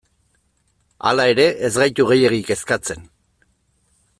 Hala 1.09 1.27
ere, 1.33 1.45
ez 1.67 1.71
gaitu 1.83 2.07
gehiegi 2.13 2.41
kezkatzen. 2.51 3.05